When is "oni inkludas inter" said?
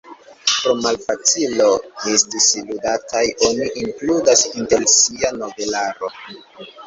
3.49-4.87